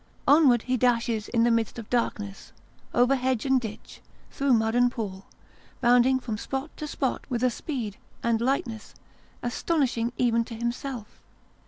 Onward 0.27 0.63
he 0.63 0.77
dashes 0.77 1.29
in 1.29 1.43
the 1.43 1.51
midst 1.51 1.77
of 1.77 1.87
darkness, 1.91 2.53
over 2.91 3.15
hedge 3.15 3.45
and 3.45 3.61
ditch, 3.61 4.01
through 4.31 4.51
mud 4.53 4.73
and 4.73 4.91
pool, 4.91 5.27
bound 5.79 6.07
ing 6.07 6.19
from 6.19 6.39
spot 6.39 6.75
to 6.77 6.87
spot 6.87 7.23
with 7.29 7.43
a 7.43 7.51
speed 7.51 7.97
and 8.23 8.41
lightness, 8.41 8.95
astonishing 9.43 10.11
even 10.17 10.43
to 10.45 10.55
himself. 10.55 11.21